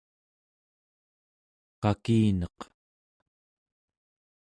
[1.81, 2.59] qakineq